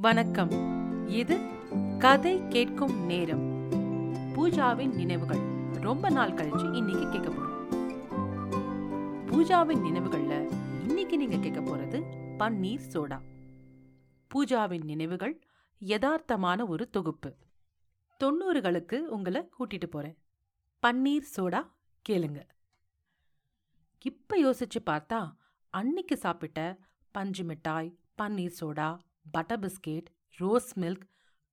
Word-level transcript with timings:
வணக்கம். 0.00 0.50
இது 1.08 1.38
கதை 1.98 2.48
கேட்கும் 2.48 3.04
நேரம். 3.04 3.70
பூஜாவின் 4.34 4.94
நினைவுகள். 4.94 5.40
ரொம்ப 5.80 6.10
நாள் 6.10 6.30
கழிச்சு 6.30 6.74
இன்னைக்கு 6.74 7.08
கேட்க 7.08 7.28
போறோம். 7.28 7.64
பூஜாவின் 9.26 9.82
நினைவுகள்ல 9.82 10.52
இன்னைக்கு 10.88 11.16
நீங்க 11.16 11.36
கேட்க 11.36 11.60
போறது 11.60 12.02
பன்னீர் 12.38 12.80
சோடா. 12.92 13.20
பூஜாவின் 14.34 14.84
நினைவுகள் 14.84 15.40
யதார்த்தமான 15.80 16.66
ஒரு 16.66 16.90
தொகுப்பு. 16.90 17.34
தொண்ணூறுகளுக்கு 18.24 18.98
உங்களை 18.98 19.48
கூட்டிட்டு 19.58 19.86
போறேன். 19.90 20.18
பன்னீர் 20.86 21.26
சோடா 21.36 21.70
கேளுங்க. 22.08 22.42
இப்ப 24.00 24.42
யோசிச்சு 24.42 24.88
பார்த்தா 24.90 25.32
அன்னைக்கு 25.70 26.16
சாப்பிட்ட 26.16 26.78
பஞ்சு 27.10 27.44
மிட்டாய் 27.44 27.98
பன்னீர் 28.22 28.52
soda 28.60 28.98
butter 29.30 29.60
biscuit 29.60 30.06
rose 30.36 30.78
milk 30.78 31.06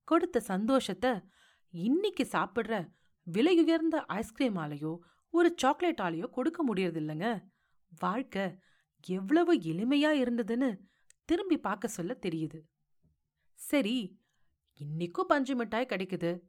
கொடுத்த 0.04 0.40
சந்தோஷத்தை 0.40 1.12
இன்னைக்கு 1.70 2.28
சாப்பிடுற 2.32 2.88
விலையுயர்ந்த 3.32 3.96
ஐஸ்கிரீமாலேயோ 4.08 4.98
ஒரு 5.30 5.54
சாக்லேட்டாலேயோ 5.62 6.26
கொடுக்க 6.30 6.74
முடியறதில்லைங்க. 6.74 7.44
வாழ்க்கை 7.98 8.58
எவ்வளவு 9.06 9.54
எளிமையா 9.54 10.10
இருந்ததுன்னு 10.22 10.78
திரும்பி 11.24 11.58
பார்க்க 11.58 11.88
சொல்ல 11.88 12.18
தெரியுது. 12.26 12.60
சரி 13.54 14.18
இன்னைக்கும் 14.80 15.28
பஞ்சு 15.28 15.54
மிட்டாய் 15.56 15.90
கிடைக்குது. 15.90 16.40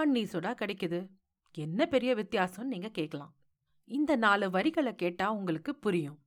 பன்னீர் 0.00 0.32
சோடா 0.32 0.52
கிடைக்குது. 0.60 1.08
என்ன 1.50 1.86
பெரிய 1.86 2.14
வித்தியாசம்னு 2.14 2.72
நீங்க 2.74 2.88
கேட்கலாம். 2.88 3.36
இந்த 3.84 4.16
நாலு 4.16 4.50
வரிகளை 4.50 4.94
கேட்டா 4.94 5.32
உங்களுக்கு 5.32 5.74
புரியும். 5.74 6.18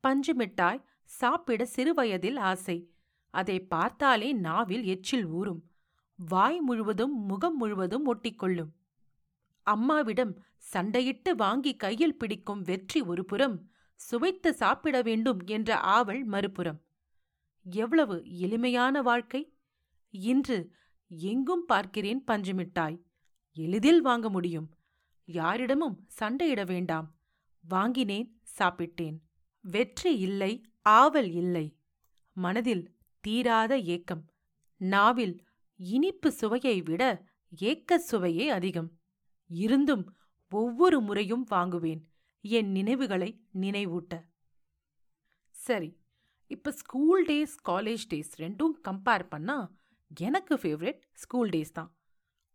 பஞ்சு 0.00 0.34
மிட்டாய் 0.34 0.84
சாப்பிட 1.04 1.66
சிறுவயதில் 1.76 2.36
ஆசை. 2.36 2.94
அதை 3.34 3.56
பார்த்தாலே 3.64 4.32
நாவில் 4.32 4.84
எச்சில் 4.84 5.26
ஊறும். 5.26 5.60
வாய் 6.18 6.60
முழுவதும் 6.60 7.14
முகம் 7.24 7.56
முழுவதும் 7.56 8.06
ஒட்டிக்கொள்ளும். 8.06 8.72
அம்மாவிடம் 9.66 10.32
சண்டையிட்டு 10.72 11.30
வாங்கி 11.34 11.76
கையில் 11.76 12.16
பிடிக்கும் 12.16 12.62
வெற்றி 12.62 13.00
ஒரு 13.00 13.24
புறம் 13.24 13.56
சுவைத்து 14.00 14.50
சாப்பிட 14.52 15.02
வேண்டும் 15.02 15.40
என்ற 15.46 15.70
ஆவல் 15.76 16.24
மறுபுறம். 16.24 16.80
எவ்வளவு 17.66 18.16
எளிமையான 18.38 19.02
வாழ்க்கை! 19.02 19.42
இன்று 20.14 20.58
எங்கும் 21.10 21.64
பார்க்கிறேன் 21.66 22.24
பஞ்சுமிட்டாய். 22.26 22.96
எளிதில் 23.56 24.00
வாங்க 24.00 24.28
முடியும். 24.30 24.68
யாரிடமும் 25.28 25.96
சண்டையிட 26.20 26.66
வேண்டாம். 26.66 27.08
வாங்கினேன் 27.64 28.28
சாப்பிட்டேன். 28.58 29.16
வெற்றி 29.64 30.12
இல்லை 30.18 30.52
ஆவல் 30.82 31.30
இல்லை. 31.32 31.66
மனதில் 32.36 32.84
தீராத 33.20 33.78
ஏக்கம். 33.78 34.22
நாவில் 34.76 35.44
இனிப்பு 35.76 36.32
சுவையை 36.32 36.82
விட 36.82 37.28
ஏக்க 37.50 37.98
சுவையே 37.98 38.48
அதிகம். 38.48 38.90
இருந்தும் 39.46 40.16
ஒவ்வொரு 40.48 41.00
முறையும் 41.00 41.44
வாங்குவேன். 41.44 42.02
என் 42.40 42.70
நினைவுகளை 42.70 43.44
நினைவூட்ட. 43.60 44.28
சரி 45.54 45.98
இப்ப 46.46 46.70
ஸ்கூல் 46.70 47.26
டேஸ் 47.26 47.54
காலேஜ் 47.68 48.04
டேஸ் 48.10 48.32
ரெண்டும் 48.36 48.74
கம்பேர் 48.88 49.28
பண்ணா 49.28 49.78
எனக்கு 50.10 50.54
ஃபேவரெட் 50.54 51.02
ஸ்கூல் 51.12 51.48
டேஸ் 51.48 51.72
தான். 51.72 51.90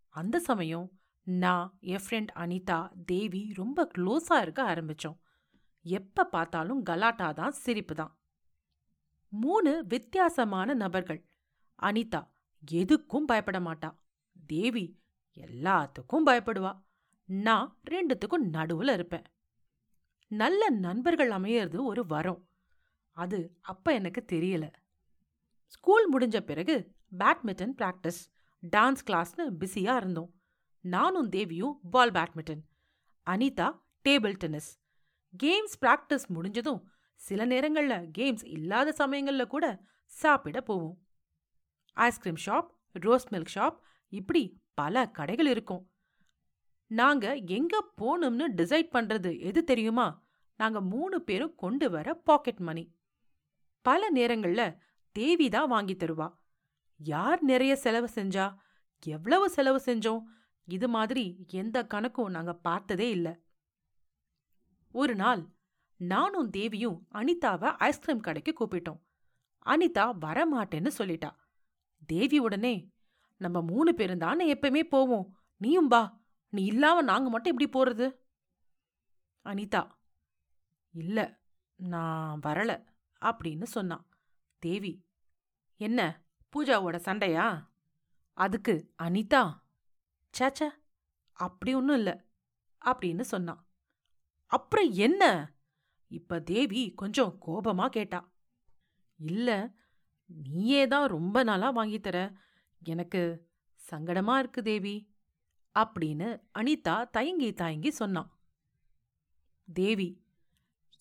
அந்த 0.10 0.40
சமயம் 0.40 0.88
நான் 1.24 1.78
என் 1.80 2.04
ஃப்ரெண்ட் 2.08 2.32
அனிதா 2.36 2.80
தேவி 3.06 3.54
ரொம்ப 3.54 3.92
க்ளோஸாக 3.98 4.42
இருக்க 4.42 4.64
ஆரம்பித்தோம் 4.64 5.18
எப்போ 5.82 6.24
பார்த்தாலும் 6.26 6.84
கலாட்டா 6.84 7.34
தான் 7.34 7.52
சிரிப்பு 7.52 7.96
தான். 7.96 8.15
மூணு 9.36 9.86
வித்தியாசமான 9.88 10.74
நபர்கள். 10.74 11.30
அனிதா 11.82 12.28
எதுக்கும் 12.72 13.26
பயப்பட 13.26 13.60
மாட்டா. 13.60 13.98
தேவி 14.48 15.00
எல்லாத்துக்கும் 15.38 16.26
பயப்படுவா. 16.26 16.84
நான் 17.26 17.78
ரெண்டுத்துக்கும் 17.90 18.50
நடுவுல 18.52 18.94
இருப்பேன். 18.94 19.24
நல்ல 20.28 20.70
நண்பர்கள் 20.70 21.30
அமையறது 21.30 21.84
ஒரு 21.84 22.06
வரம். 22.06 22.48
அது 23.12 23.58
அப்ப 23.62 23.94
எனக்கு 23.94 24.26
தெரியல. 24.32 24.72
ஸ்கூல் 25.66 26.14
முடிஞ்ச 26.14 26.40
பிறகு 26.40 26.92
பேட்மிண்டன் 27.18 27.76
பிராக்டிஸ் 27.78 28.22
டான்ஸ் 28.76 29.04
கிளாஸ்னு 29.06 29.50
பிஸியா 29.60 29.96
இருந்தோம். 29.96 30.34
நானும் 30.80 31.30
தேவியும் 31.30 31.80
ball 31.92 32.12
badminton. 32.12 32.62
Anitha 33.26 33.82
table 34.10 34.36
tennis. 34.36 34.80
Games 35.44 35.76
practice 35.82 36.28
முடிஞ்சதும் 36.28 36.90
சில 37.16 37.46
நேரங்கள்ல 37.46 38.12
கேம்ஸ் 38.18 38.46
இல்லாத 38.46 39.08
சமயங்கள்ல 39.08 39.48
கூட 39.48 39.82
சாப்பிட 40.06 40.62
போவோம். 40.62 41.06
Ice cream 41.92 42.38
shop 42.46 42.68
rose 42.92 43.34
milk 43.34 43.52
shop 43.56 43.78
இப்படி 44.10 44.62
பல 44.74 45.10
கடைகள் 45.10 45.48
இருக்கும். 45.48 45.92
நாங்க 46.88 47.36
எங்க 47.36 47.92
போகணும்னு 48.02 48.46
டிசைட் 48.56 48.90
பண்றது 48.94 49.40
எது 49.40 49.64
தெரியுமா? 49.64 50.24
நாங்க 50.56 50.82
மூணு 50.82 51.22
பேரும் 51.22 51.56
கொண்டு 51.56 51.90
வர 51.90 52.14
பாக்கெட் 52.14 52.60
மணி 52.60 52.96
பல 53.82 54.12
நேரங்கள்ல 54.12 54.78
தேவி 55.12 55.50
தான் 55.50 55.68
வாங்கி 55.68 55.94
தருவா. 55.94 56.38
யார் 56.98 57.42
நிறைய 57.42 57.76
செலவு 57.76 58.10
செஞ்சா? 58.16 58.56
எவ்வளவு 59.06 59.50
செலவு 59.50 59.82
செஞ்சோம்? 59.86 60.24
இது 60.64 60.88
மாதிரி 60.90 61.46
எந்த 61.52 61.84
கணக்கும் 61.84 62.30
நாங்க 62.30 62.54
பார்த்ததே 62.54 63.10
இல்ல. 63.10 63.40
ஒரு 64.92 65.16
நாள் 65.16 65.55
நானும் 65.98 66.50
தேவியும் 66.50 67.08
அனிதாவை 67.14 67.76
ஐஸ்கிரீம் 67.78 68.20
கடைக்கு 68.20 68.54
கூப்பிட்டோம். 68.60 69.00
அனிதா 69.66 70.06
வரமாட்டேன்னு 70.22 70.90
சொல்லிட்டா. 70.98 71.36
தேவி 72.06 72.40
உடனே 72.40 72.92
நம்ம 73.38 73.62
மூணு 73.62 73.94
பேரும் 73.94 74.18
தானே 74.18 74.54
எப்பவுமே 74.54 74.84
போவோம். 74.84 75.40
நீயும் 75.58 75.88
பா 75.88 76.22
நீ 76.50 76.66
இல்லாம 76.66 77.02
நாங்க 77.02 77.30
மட்டும் 77.30 77.58
எப்படி 77.58 77.92
போறது? 77.92 78.18
அனிதா 79.46 79.92
இல்ல 80.92 81.40
நான் 81.76 82.40
வரல 82.44 82.86
அப்படின்னு 83.22 83.64
சொன்னான் 83.64 84.08
தேவி 84.60 85.06
என்ன 85.78 86.24
பூஜாவோட 86.54 86.96
சண்டையா? 86.96 87.74
அதுக்கு 88.34 88.94
அனிதா. 89.04 89.62
சேச்ச 90.40 90.70
அப்படி 91.34 91.74
ஒன்றும் 91.74 91.96
இல்லை 91.96 92.22
அப்படின்னு 92.86 93.22
சொன்னான் 93.22 93.68
அப்புறம் 94.46 94.92
என்ன? 94.92 95.54
இப்ப 96.16 96.40
தேவி 96.40 96.94
கொஞ்சம் 96.94 97.40
கோபமா 97.48 97.88
கேட்டா 97.88 98.34
இல்ல 99.18 99.76
நீயே 100.26 100.88
தான் 100.88 101.08
ரொம்ப 101.08 101.44
நாளா 101.44 101.76
வாங்கித்தர 101.76 102.36
எனக்கு 102.82 103.50
சங்கடமா 103.92 104.38
இருக்கு 104.38 104.62
தேவி 104.62 105.14
அப்படின்னு 105.80 106.42
அனிதா 106.60 107.10
தயங்கி 107.10 107.54
தயங்கி 107.54 107.92
சொன்னான் 107.92 108.40
தேவி 109.74 110.24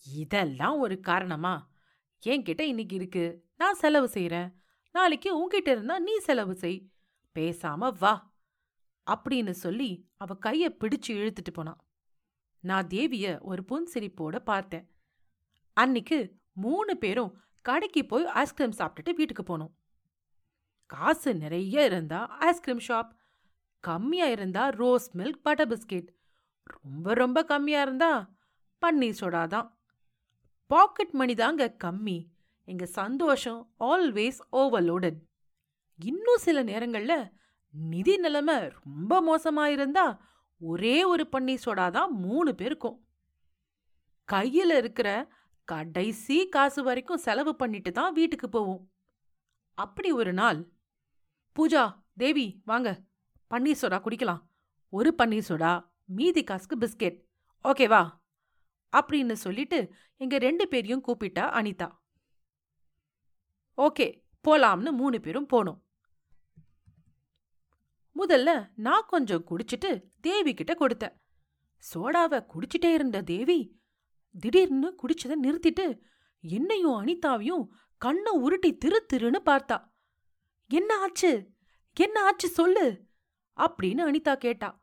இதெல்லாம் 0.06 0.78
ஒரு 0.78 1.00
காரணமா? 1.00 1.70
என்கிட்ட 2.26 2.60
இன்னைக்கு 2.60 2.96
இருக்கு 2.96 3.48
நான் 3.56 3.74
செலவு 3.74 4.06
செய்யறேன் 4.06 4.54
நாளைக்கு 4.92 5.30
உன்கிட்ட 5.36 5.68
இருந்தா 5.68 5.98
நீ 5.98 6.18
செலவு 6.18 6.54
செய் 6.54 6.90
பேசாம 7.34 7.98
வா 7.98 8.36
அப்படின்னு 9.10 9.50
சொல்லி 9.50 10.10
அவ 10.16 10.38
கைய 10.46 10.76
பிடிச்சு 10.78 11.08
இழுத்துட்டு 11.08 11.52
போனான் 11.52 11.84
நான் 12.60 12.86
தேவிய 12.86 13.38
ஒரு 13.40 13.64
புன்சிரிப்போட 13.68 14.38
பார்த்தேன். 14.38 14.93
அன்னிக்கு 15.80 16.18
மூணு 16.52 16.96
பேரும் 16.96 17.32
கடைக்கு 17.62 18.02
போய் 18.04 18.26
ஐஸ்கிரீம் 18.42 18.76
சாப்பிட்டுட்டு 18.78 19.12
வீட்டுக்கு 19.14 19.44
போனோம். 19.50 19.72
காசு 20.86 21.34
நிறைய 21.34 21.84
இருந்தா 21.84 22.20
ஐஸ்கிரீம் 22.26 22.82
ஷாப் 22.88 23.10
கம்மியா 23.84 24.26
இருந்தா 24.26 24.68
ரோஸ் 24.68 25.16
மில்க் 25.16 25.42
பட்டர் 25.42 25.68
பிஸ்கெட் 25.68 26.08
ரொம்ப 26.82 27.14
ரொம்ப 27.14 27.44
கம்மியா 27.44 27.82
இருந்தா 27.82 28.10
பன்னீர் 28.82 29.20
சோடா 29.20 29.46
தான். 29.46 29.68
பாக்கெட் 30.66 31.14
மணி 31.20 31.34
தாங்க 31.34 31.76
கம்மி. 31.84 32.18
எங்க 32.68 32.86
சந்தோஷம் 32.86 33.60
ஆல்வேஸ் 33.80 34.38
ஓவர்லோடட் 34.52 35.18
இன்னும் 36.04 36.44
சில 36.46 36.64
நேரங்கள்ல 36.64 37.14
நிதி 37.70 38.16
நிலைமை 38.16 38.56
ரொம்ப 38.84 39.12
மோசமா 39.28 39.64
இருந்தா 39.64 40.06
ஒரே 40.60 41.04
ஒரு 41.04 41.28
பன்னீர் 41.32 41.64
சோடா 41.64 41.90
தான் 41.90 42.12
மூணு 42.12 42.54
பேருக்கும். 42.54 42.96
கையில 44.32 44.76
இருக்கிற 44.82 45.08
கடைசி 45.64 46.48
காசு 46.48 46.82
வரைக்கும் 46.82 47.24
செலவு 47.26 47.56
பண்ணிட்டு 47.56 47.92
தான் 47.92 48.12
வீட்டுக்கு 48.12 48.48
போவோம். 48.48 48.82
அப்படி 49.78 50.12
ஒரு 50.12 50.32
நாள் 50.32 50.58
பூஜா 51.56 51.84
தேவி 52.16 52.60
வாங்க. 52.64 53.02
பன்னீர் 53.50 53.80
சோடா 53.80 53.98
குடிக்கலாம். 54.04 54.42
ஒரு 54.88 55.14
பன்னீர் 55.18 55.48
சோடா 55.48 55.72
மீதி 56.04 56.44
காசுக்கு 56.44 56.76
பிஸ்கெட். 56.78 57.18
ஓகேவா 57.64 58.02
அப்படின்னு 58.96 59.32
சொல்லிட்டு 59.32 59.78
எங்க 60.16 60.38
ரெண்டு 60.38 60.68
பேரையும் 60.68 61.04
கூப்பிட்டா 61.08 61.44
அனிதா. 61.60 61.88
ஓகே 63.78 64.06
போலாம்னு 64.48 64.90
மூணு 64.92 65.20
பேரும் 65.20 65.48
போனோம். 65.52 65.80
முதல்ல 68.16 68.50
நான் 68.74 69.08
கொஞ்சம் 69.08 69.46
குடிச்சிட்டு 69.50 69.90
தேவி 70.20 70.54
கிட்ட 70.54 70.72
கொடுத்தேன். 70.80 71.14
சோடாவை 71.84 72.38
குடிச்சிட்டே 72.52 72.92
இருந்த 72.92 73.22
தேவி 73.22 73.58
திடீர்னு 74.40 74.94
குடிச்சதை 75.02 75.34
நிறுத்திட்டு 75.42 76.00
என்னையும் 76.40 77.04
அனிதாவையும் 77.04 77.68
கண்ணை 77.98 78.32
உருட்டி 78.32 78.76
திரு 78.76 79.06
திருன்னு 79.12 79.38
பார்த்தா. 79.46 79.92
என்ன 80.68 80.98
ஆச்சு? 80.98 81.50
என்ன 81.94 82.24
ஆச்சு 82.24 82.48
சொல்லு? 82.48 83.04
அப்படின்னு 83.56 84.00
அனிதா 84.04 84.34
கேட்டா. 84.34 84.82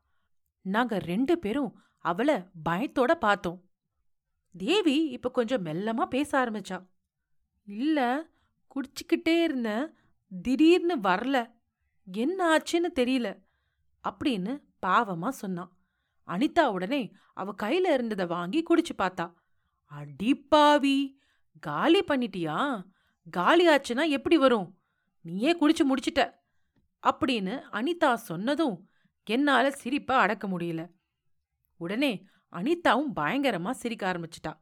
நாங்க 0.62 1.00
ரெண்டு 1.00 1.40
பேரும் 1.40 1.82
அவளை 1.98 2.36
பயத்தோட 2.70 3.16
பார்த்தோம். 3.16 3.70
தேவி 4.58 5.08
இப்ப 5.08 5.32
கொஞ்சம் 5.32 5.66
மெல்லமா 5.66 6.06
பேச 6.06 6.46
ஆரம்பிச்சா. 6.46 6.88
இல்ல 7.64 8.28
குடிச்சுக்கிட்டே 8.76 9.44
இருந்த 9.44 9.94
திடீர்னு 10.42 10.98
வரல. 10.98 11.52
என்ன 12.12 12.58
ஆச்சுன்னு 12.58 12.90
தெரியல 12.96 13.44
அப்படின்னு 14.10 14.62
பாவமா 14.82 15.30
சொன்னான் 15.30 15.78
அனிதா 16.28 16.68
உடனே 16.68 17.12
அவ 17.34 17.54
கையில 17.64 17.94
இருந்ததை 17.94 18.26
வாங்கி 18.26 18.64
குடிச்சு 18.64 18.94
பார்த்தா. 18.98 19.34
அடிப்பாவி. 20.00 21.18
காலி 21.60 22.00
பண்ணிட்டியா? 22.00 22.84
காலி 23.32 23.68
ஆச்சுன்னா 23.68 24.10
எப்படி 24.10 24.38
வரும்? 24.38 24.78
நீயே 25.22 25.58
குடிச்சு 25.58 25.82
முடிச்சிட்ட. 25.84 26.34
அப்படின்னு 27.08 27.62
அனிதா 27.72 28.14
சொன்னதும் 28.14 28.90
என்னால 29.24 29.72
சிரிப்ப 29.72 30.18
அடக்க 30.18 30.48
முடியல. 30.48 30.92
உடனே 31.76 32.26
அனிதாவும் 32.52 33.12
பயங்கரமா 33.16 33.72
சிரிக்க 33.72 34.14
ஆரம்பிச்சிட்டா. 34.14 34.58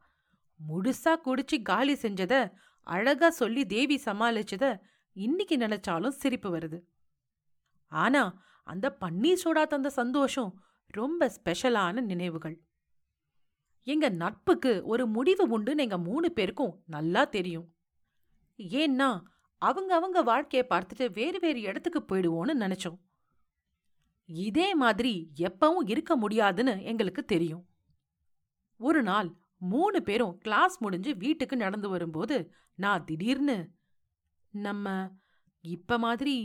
முழுசா 0.68 1.16
குடிச்சு 1.24 1.62
காலி 1.62 1.92
செஞ்சத 1.92 2.52
அழகா 2.80 3.30
சொல்லி 3.30 3.66
தேவி 3.66 4.00
சமாளிச்சத 4.04 4.80
இன்னைக்கு 5.12 5.56
நினைச்சாலும் 5.56 6.08
சிரிப்பு 6.08 6.58
வருது. 6.58 6.82
ஆனா 7.86 8.42
அந்த 8.64 8.96
பன்னீர் 9.00 9.38
சோடா 9.44 9.66
தந்த 9.66 9.90
சந்தோஷம் 9.90 10.62
ரொம்ப 10.86 11.30
ஸ்பெஷலான 11.30 12.00
நினைவுகள். 12.00 12.62
எங்க 13.86 14.08
நட்புக்கு 14.08 14.84
ஒரு 14.84 15.06
முடிவு 15.06 15.44
உண்டுன்னு 15.48 15.78
எங்க 15.78 15.98
மூணு 15.98 16.32
பேருக்கும் 16.32 16.82
நல்லா 16.86 17.24
தெரியும். 17.24 17.66
ஏன்னா 18.58 19.22
அவங்க 19.62 19.94
அவங்க 19.94 20.22
வாழ்க்கையை 20.22 20.68
பார்த்துட்டு 20.68 21.12
வேறு 21.12 21.38
வேறு 21.38 21.60
இடத்துக்கு 21.60 22.00
போயிடுவோன்னு 22.00 22.54
நினைச்சோம். 22.58 22.98
இதே 24.24 24.74
மாதிரி 24.74 25.30
எப்பவும் 25.36 25.84
இருக்க 25.86 26.16
முடியாதுன்னு 26.16 26.84
எங்களுக்கு 26.84 27.24
தெரியும். 27.24 27.64
ஒரு 28.80 29.02
நாள் 29.02 29.30
மூணு 29.56 30.02
பேரும் 30.02 30.38
கிளாஸ் 30.38 30.82
முடிஞ்சு 30.82 31.16
வீட்டுக்கு 31.16 31.56
நடந்து 31.56 31.88
வரும்போது 31.88 32.36
நான் 32.74 33.04
திடீர்னு 33.04 33.70
நம்ம 34.54 35.10
இப்ப 35.64 35.98
மாதிரி 35.98 36.36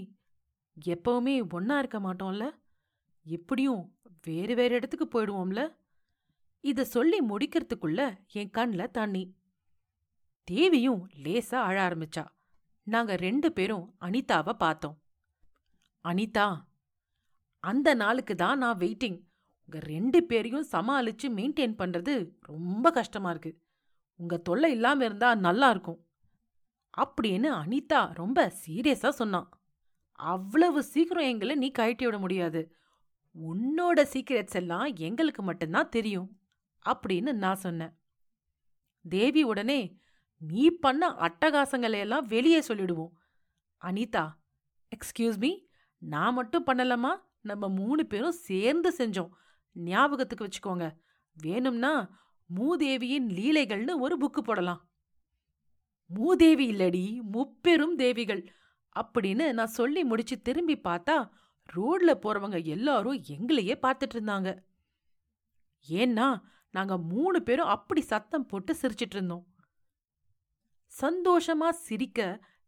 எப்பவுமே 0.85 1.35
ஒன்னா 1.53 1.77
இருக்க 1.77 1.99
மாட்டோம்ல? 1.99 2.45
எப்படியும் 3.25 3.81
வேறு 4.23 4.55
வேறு 4.55 4.75
இடத்துக்கு 4.75 5.07
போயிடுவோம்ல? 5.07 5.61
இத 6.69 6.83
சொல்லி 6.83 7.17
முடிக்கிறதுக்குள்ள 7.29 8.01
என் 8.31 8.53
கண்ல 8.57 8.83
தண்ணி. 8.91 9.23
தேவியும் 10.47 11.01
லேசா 11.23 11.57
அழ 11.67 11.75
ஆரம்பிச்சா. 11.87 12.23
நாங்க 12.83 13.15
ரெண்டு 13.15 13.47
பேரும் 13.51 13.85
அனிதாவை 14.01 14.53
பார்த்தோம் 14.53 14.95
அனிதா 16.05 16.47
அந்த 17.63 17.93
நாளுக்கு 17.93 18.35
தான் 18.35 18.57
நான் 18.57 18.77
வெயிட்டிங். 18.77 19.17
உங்க 19.65 19.79
ரெண்டு 19.85 20.19
பேரையும் 20.23 20.67
சமாளிச்சு 20.71 21.27
மெயின்டைன் 21.37 21.75
பண்றது 21.81 22.13
ரொம்ப 22.39 22.91
கஷ்டமா 22.91 23.29
இருக்கு. 23.29 23.51
உங்க 24.19 24.37
தொல்லை 24.37 24.71
இல்லாம 24.71 25.05
இருந்தா 25.05 25.29
நல்லா 25.35 25.69
இருக்கும். 25.69 25.99
அப்படின்னு 26.97 27.51
அனிதா 27.61 28.01
ரொம்ப 28.13 28.53
சீரியஸா 28.65 29.11
சொன்னான் 29.21 29.49
அவ்வளவு 30.11 30.83
சீக்கிரம் 30.83 31.29
எங்களை 31.33 31.55
நீ 31.55 31.69
கழட்டி 31.71 32.05
விட 32.05 32.17
முடியாது. 32.17 32.61
உன்னோட 33.35 33.99
சீக்கிரட்ஸ் 34.13 34.59
எல்லாம் 34.61 34.89
எங்களுக்கு 35.09 35.43
மட்டும்தான் 35.43 35.89
தெரியும். 35.89 36.29
அப்படின்னு 36.89 37.33
நான் 37.33 37.55
சொன்னேன். 37.55 37.97
தேவி 39.09 39.43
உடனே 39.43 39.99
நீ 40.37 40.69
பண்ண 40.69 41.09
அட்டகாசங்களை 41.09 41.99
எல்லாம் 41.99 42.25
வெளியே 42.25 42.61
சொல்லிடுவோம். 42.61 43.19
அனிதா 43.83 44.31
எக்ஸ்கியூஸ் 44.95 45.37
மீ 45.37 45.57
நான் 45.97 46.33
மட்டும் 46.33 46.65
பண்ணலமா 46.65 47.15
நம்ம 47.41 47.69
மூணு 47.69 48.05
பேரும் 48.05 48.31
சேர்ந்து 48.31 48.93
செஞ்சோம். 48.97 49.29
ஞாபகத்துக்கு 49.73 50.47
வச்சுக்கோங்க. 50.47 50.95
வேணும்னா 51.33 52.23
மூதேவியின் 52.55 53.29
லீலைகள்னு 53.29 53.99
ஒரு 53.99 54.17
புக்கு 54.17 54.41
போடலாம். 54.41 54.89
மூதேவி 56.05 56.71
இல்லடி 56.71 57.21
முப்பெரும் 57.21 57.95
தேவிகள். 57.95 58.53
அப்படின்னு 58.99 59.53
நான் 59.53 59.67
சொல்லி 59.67 60.03
முடிச்சு 60.03 60.41
திரும்பி 60.41 60.77
பார்த்தா 60.77 61.29
ரோட்ல 61.75 62.13
போறவங்க 62.13 62.65
எல்லாரும் 62.65 63.23
எங்களையே 63.23 63.75
பார்த்துட்டு 63.81 64.15
இருந்தாங்க. 64.15 64.63
ஏன்னா 65.89 66.41
நாங்க 66.75 66.97
மூணு 66.97 67.39
பேரும் 67.41 67.73
அப்படி 67.75 68.01
சத்தம் 68.01 68.45
போட்டு 68.45 68.73
சிரிச்சிட்டு 68.81 69.15
இருந்தோம் 69.17 69.45
சந்தோஷமா 71.01 71.69
சிரிக்க 71.85 72.19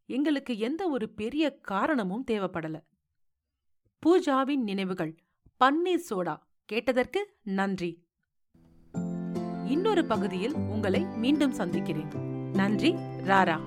எங்களுக்கு 0.10 0.54
எந்த 0.58 0.82
ஒரு 0.90 1.06
பெரிய 1.10 1.44
காரணமும் 1.72 2.24
தேவைப்படல. 2.32 2.78
பூஜாவின் 4.04 4.64
நினைவுகள் 4.70 5.14
பன்னீர் 5.60 6.06
சோடா 6.10 6.36
கேட்டதற்கு 6.66 7.22
நன்றி. 7.58 7.92
இன்னொரு 9.66 10.06
பகுதியில் 10.06 10.54
உங்களை 10.54 11.02
மீண்டும் 11.24 11.52
சந்திக்கிறேன். 11.52 12.12
நன்றி 12.52 12.92
ராரா. 13.30 13.58